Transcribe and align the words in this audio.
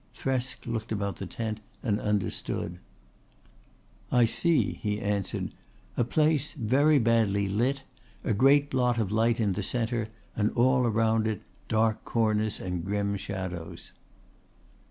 Thresk 0.15 0.65
looked 0.65 0.91
about 0.91 1.17
the 1.17 1.27
tent 1.27 1.59
and 1.83 1.99
understood. 1.99 2.79
"I 4.11 4.25
see," 4.25 4.79
he 4.81 4.99
answered 4.99 5.51
"a 5.95 6.03
place 6.03 6.53
very 6.53 6.97
badly 6.97 7.47
lit, 7.47 7.83
a 8.23 8.33
great 8.33 8.71
blot 8.71 8.97
of 8.97 9.11
light 9.11 9.39
in 9.39 9.51
the 9.53 9.61
centre 9.61 10.07
and 10.35 10.49
all 10.53 10.87
around 10.87 11.27
it 11.27 11.43
dark 11.67 12.03
corners 12.03 12.59
and 12.59 12.83
grim 12.83 13.15
shadows." 13.15 13.91